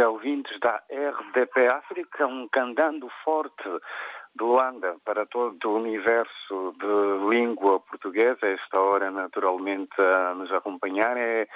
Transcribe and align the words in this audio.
dia, 0.00 0.08
ouvintes 0.08 0.58
da 0.60 0.82
RDP 0.90 1.66
África, 1.66 2.26
um 2.26 2.48
candando 2.48 3.06
forte 3.22 3.68
de 4.34 4.42
Luanda 4.42 4.96
para 5.04 5.26
todo 5.26 5.62
o 5.66 5.76
universo 5.76 6.74
de 6.78 7.28
língua 7.28 7.80
portuguesa. 7.80 8.46
Esta 8.46 8.80
hora, 8.80 9.10
naturalmente, 9.10 9.92
a 10.00 10.34
nos 10.34 10.50
acompanhar 10.52 11.18
é 11.18 11.46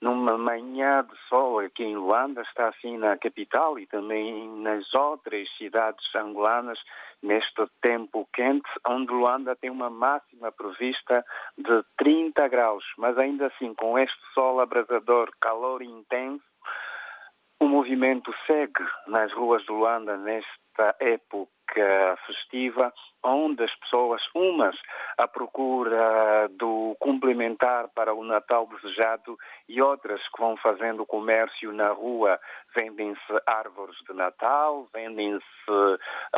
numa 0.00 0.38
manhã 0.38 1.02
de 1.02 1.14
sol 1.28 1.58
aqui 1.58 1.82
em 1.82 1.96
Luanda, 1.96 2.42
está 2.42 2.68
assim 2.68 2.96
na 2.96 3.18
capital 3.18 3.78
e 3.78 3.86
também 3.86 4.48
nas 4.60 4.94
outras 4.94 5.48
cidades 5.58 6.04
angolanas, 6.14 6.78
neste 7.22 7.66
tempo 7.82 8.26
quente, 8.32 8.70
onde 8.86 9.12
Luanda 9.12 9.54
tem 9.56 9.68
uma 9.68 9.90
máxima 9.90 10.52
prevista 10.52 11.24
de 11.58 11.84
30 11.98 12.48
graus. 12.48 12.84
Mas 12.96 13.18
ainda 13.18 13.48
assim, 13.48 13.74
com 13.74 13.98
este 13.98 14.20
sol 14.32 14.60
abrasador, 14.60 15.30
calor 15.40 15.82
intenso, 15.82 16.49
o 17.70 17.72
movimento 17.72 18.34
segue 18.48 18.84
nas 19.06 19.32
ruas 19.32 19.62
de 19.62 19.72
Luanda 19.72 20.16
nesta 20.16 20.96
época 20.98 22.18
festiva, 22.60 22.92
onde 23.22 23.62
as 23.62 23.74
pessoas, 23.76 24.22
umas 24.34 24.76
à 25.18 25.28
procura 25.28 26.48
do 26.58 26.96
complementar 26.98 27.88
para 27.88 28.14
o 28.14 28.24
Natal 28.24 28.66
desejado 28.66 29.38
e 29.68 29.82
outras 29.82 30.20
que 30.28 30.40
vão 30.40 30.56
fazendo 30.56 31.04
comércio 31.04 31.72
na 31.72 31.90
rua, 31.90 32.40
vendem-se 32.74 33.42
árvores 33.46 33.96
de 34.08 34.14
Natal, 34.14 34.88
vendem-se 34.94 35.44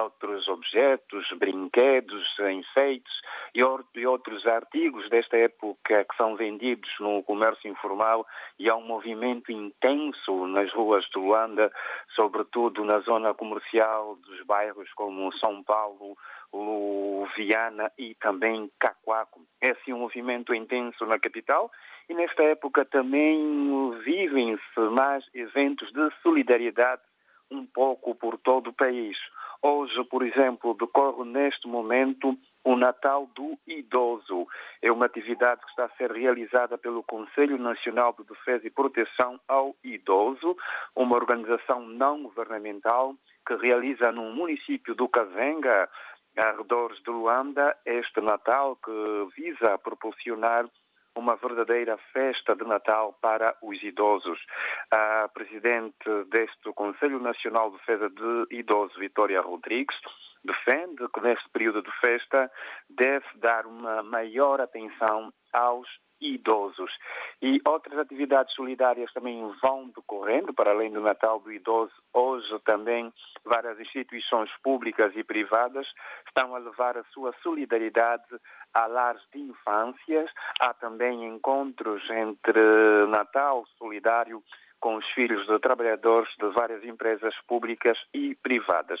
outros 0.00 0.46
objetos, 0.48 1.26
brinquedos, 1.36 2.24
enfeites 2.38 3.12
e 3.54 4.06
outros 4.06 4.46
artigos 4.46 5.08
desta 5.10 5.36
época 5.36 6.04
que 6.04 6.16
são 6.16 6.36
vendidos 6.36 6.88
no 7.00 7.22
comércio 7.24 7.68
informal 7.68 8.24
e 8.58 8.70
há 8.70 8.76
um 8.76 8.86
movimento 8.86 9.50
intenso 9.50 10.46
nas 10.46 10.72
ruas 10.72 11.04
de 11.06 11.18
Luanda, 11.18 11.72
sobretudo 12.14 12.84
na 12.84 13.00
zona 13.00 13.34
comercial 13.34 14.16
dos 14.16 14.42
bairros 14.46 14.92
como 14.94 15.32
São 15.38 15.62
Paulo, 15.62 16.07
Luviana 16.52 17.90
e 17.98 18.14
também 18.14 18.70
Cacoaco. 18.78 19.40
É 19.60 19.72
assim 19.72 19.92
um 19.92 19.98
movimento 19.98 20.54
intenso 20.54 21.04
na 21.06 21.18
capital 21.18 21.70
e 22.08 22.14
nesta 22.14 22.42
época 22.42 22.84
também 22.84 23.90
vivem-se 24.04 24.80
mais 24.92 25.24
eventos 25.34 25.92
de 25.92 26.10
solidariedade 26.22 27.02
um 27.50 27.66
pouco 27.66 28.14
por 28.14 28.38
todo 28.38 28.70
o 28.70 28.72
país. 28.72 29.16
Hoje, 29.62 30.02
por 30.04 30.24
exemplo, 30.24 30.74
decorre 30.74 31.24
neste 31.24 31.66
momento 31.66 32.38
o 32.64 32.76
Natal 32.76 33.28
do 33.34 33.58
Idoso. 33.66 34.46
É 34.82 34.90
uma 34.90 35.06
atividade 35.06 35.60
que 35.62 35.70
está 35.70 35.86
a 35.86 35.96
ser 35.96 36.12
realizada 36.12 36.76
pelo 36.76 37.02
Conselho 37.02 37.58
Nacional 37.58 38.14
de 38.18 38.24
Defesa 38.24 38.66
e 38.66 38.70
Proteção 38.70 39.40
ao 39.48 39.74
Idoso, 39.82 40.56
uma 40.94 41.16
organização 41.16 41.80
não 41.86 42.22
governamental 42.22 43.14
que 43.46 43.54
realiza 43.56 44.12
no 44.12 44.30
município 44.32 44.94
do 44.94 45.08
Cazenga, 45.08 45.88
arredores 46.36 47.02
de 47.02 47.10
Luanda, 47.10 47.76
este 47.84 48.20
Natal 48.20 48.76
que 48.76 49.28
visa 49.36 49.78
proporcionar 49.78 50.66
uma 51.16 51.34
verdadeira 51.36 51.98
festa 52.12 52.54
de 52.54 52.64
Natal 52.64 53.18
para 53.20 53.56
os 53.60 53.82
idosos. 53.82 54.38
A 54.90 55.28
presidente 55.28 56.08
deste 56.30 56.72
Conselho 56.74 57.18
Nacional 57.18 57.70
de 57.70 57.78
Defesa 57.78 58.08
de 58.08 58.56
Idosos, 58.56 58.96
Vitória 58.96 59.40
Rodrigues, 59.40 59.96
defende 60.44 61.08
que 61.12 61.20
neste 61.20 61.48
período 61.50 61.82
de 61.82 61.90
festa 62.00 62.50
deve 62.88 63.26
dar 63.36 63.66
uma 63.66 64.02
maior 64.02 64.60
atenção 64.60 65.32
aos 65.52 65.88
idosos. 66.20 66.90
E 67.40 67.60
outras 67.66 67.98
atividades 67.98 68.54
solidárias 68.54 69.12
também 69.12 69.40
vão 69.62 69.88
decorrendo, 69.88 70.52
para 70.52 70.72
além 70.72 70.92
do 70.92 71.00
Natal 71.00 71.40
do 71.40 71.52
Idoso. 71.52 71.92
Hoje 72.12 72.58
também 72.64 73.12
várias 73.44 73.78
instituições 73.78 74.50
públicas 74.62 75.12
e 75.14 75.22
privadas 75.22 75.86
estão 76.26 76.54
a 76.54 76.58
levar 76.58 76.96
a 76.96 77.04
sua 77.12 77.32
solidariedade 77.42 78.24
a 78.74 78.86
lares 78.86 79.22
de 79.32 79.40
infâncias. 79.40 80.30
Há 80.60 80.74
também 80.74 81.24
encontros 81.24 82.02
entre 82.10 82.60
Natal 83.08 83.64
solidário 83.78 84.42
com 84.80 84.96
os 84.96 85.06
filhos 85.10 85.44
de 85.46 85.58
trabalhadores 85.58 86.30
de 86.38 86.48
várias 86.50 86.84
empresas 86.84 87.34
públicas 87.46 87.98
e 88.14 88.36
privadas. 88.42 89.00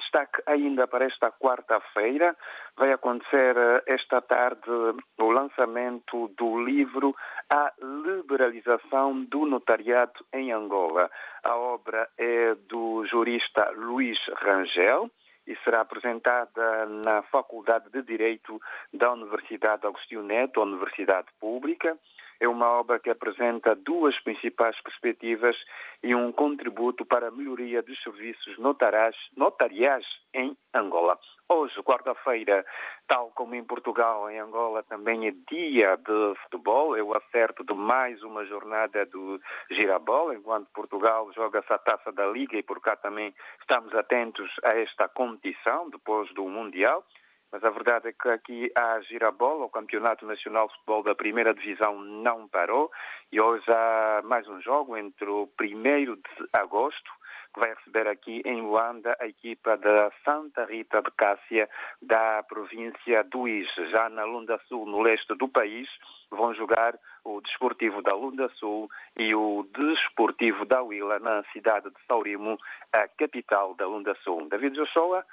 Destaque 0.00 0.42
ainda 0.46 0.86
para 0.86 1.04
esta 1.04 1.30
quarta-feira, 1.30 2.36
vai 2.76 2.92
acontecer 2.92 3.56
eh, 3.56 3.82
esta 3.86 4.20
tarde 4.20 4.70
o 5.18 5.30
lançamento 5.30 6.28
do 6.36 6.62
livro 6.64 7.14
A 7.52 7.72
Liberalização 7.80 9.22
do 9.24 9.44
Notariado 9.46 10.24
em 10.32 10.52
Angola. 10.52 11.10
A 11.44 11.56
obra 11.56 12.08
é 12.18 12.54
do 12.68 13.04
jurista 13.06 13.70
Luís 13.76 14.18
Rangel 14.36 15.10
e 15.46 15.56
será 15.64 15.80
apresentada 15.80 16.86
na 16.86 17.22
Faculdade 17.24 17.90
de 17.90 18.02
Direito 18.02 18.60
da 18.92 19.12
Universidade 19.12 19.86
Agostinho 19.86 20.22
Neto, 20.22 20.62
Universidade 20.62 21.28
Pública. 21.40 21.96
É 22.40 22.48
uma 22.48 22.66
obra 22.70 22.98
que 22.98 23.10
apresenta 23.10 23.74
duas 23.74 24.18
principais 24.20 24.80
perspectivas 24.80 25.54
e 26.02 26.14
um 26.14 26.32
contributo 26.32 27.04
para 27.04 27.28
a 27.28 27.30
melhoria 27.30 27.82
dos 27.82 28.02
serviços 28.02 28.58
notariais, 28.58 29.14
notariais 29.36 30.06
em 30.32 30.56
Angola. 30.74 31.18
Hoje, 31.52 31.82
quarta-feira, 31.82 32.64
tal 33.06 33.30
como 33.34 33.54
em 33.56 33.64
Portugal, 33.64 34.30
em 34.30 34.38
Angola 34.38 34.82
também 34.84 35.26
é 35.26 35.32
dia 35.50 35.96
de 35.96 36.34
futebol, 36.44 36.96
é 36.96 37.02
o 37.02 37.12
acerto 37.14 37.64
de 37.64 37.74
mais 37.74 38.22
uma 38.22 38.46
jornada 38.46 39.04
do 39.04 39.38
Girabol, 39.70 40.32
enquanto 40.32 40.70
Portugal 40.72 41.30
joga-se 41.34 41.72
a 41.72 41.78
taça 41.78 42.12
da 42.12 42.24
Liga 42.26 42.56
e 42.56 42.62
por 42.62 42.80
cá 42.80 42.96
também 42.96 43.34
estamos 43.60 43.92
atentos 43.94 44.48
a 44.64 44.78
esta 44.78 45.08
competição 45.08 45.90
depois 45.90 46.32
do 46.34 46.48
Mundial. 46.48 47.04
Mas 47.52 47.64
a 47.64 47.70
verdade 47.70 48.08
é 48.08 48.12
que 48.12 48.28
aqui 48.28 48.72
a 48.78 49.00
Girabola, 49.00 49.64
o 49.64 49.70
Campeonato 49.70 50.24
Nacional 50.24 50.68
de 50.68 50.74
Futebol 50.74 51.02
da 51.02 51.14
Primeira 51.14 51.52
Divisão, 51.52 52.00
não 52.00 52.46
parou 52.46 52.90
e 53.32 53.40
hoje 53.40 53.64
há 53.68 54.20
mais 54.24 54.46
um 54.46 54.60
jogo 54.60 54.96
entre 54.96 55.28
o 55.28 55.48
1 55.60 56.14
de 56.14 56.48
agosto 56.52 57.10
que 57.52 57.60
vai 57.60 57.74
receber 57.74 58.06
aqui 58.06 58.42
em 58.44 58.62
Luanda 58.62 59.16
a 59.20 59.26
equipa 59.26 59.76
da 59.76 60.12
Santa 60.24 60.64
Rita 60.66 61.02
de 61.02 61.10
Cássia 61.10 61.68
da 62.00 62.42
província 62.44 63.24
do 63.24 63.48
Ije. 63.48 63.90
Já 63.90 64.08
na 64.08 64.24
Lunda 64.24 64.60
Sul, 64.68 64.86
no 64.86 65.02
leste 65.02 65.34
do 65.34 65.48
país, 65.48 65.88
vão 66.30 66.54
jogar 66.54 66.96
o 67.24 67.40
Desportivo 67.40 68.02
da 68.02 68.14
Lunda 68.14 68.48
Sul 68.54 68.88
e 69.16 69.34
o 69.34 69.66
Desportivo 69.76 70.64
da 70.64 70.82
Huila 70.82 71.18
na 71.18 71.42
cidade 71.52 71.90
de 71.90 71.96
Saurimo, 72.06 72.56
a 72.92 73.08
capital 73.08 73.74
da 73.74 73.86
Lunda 73.86 74.14
Sul. 74.22 74.48
David 74.48 74.76
Joshua, 74.76 75.24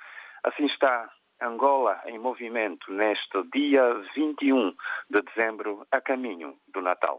assim 0.43 0.65
está 0.65 1.11
Angola 1.41 2.01
em 2.05 2.17
movimento 2.17 2.91
neste 2.91 3.43
dia 3.53 3.93
21 4.15 4.73
de 5.09 5.21
dezembro, 5.21 5.85
a 5.91 6.01
caminho 6.01 6.57
do 6.73 6.81
Natal. 6.81 7.15